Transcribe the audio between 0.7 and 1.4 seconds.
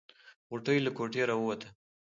له کوټې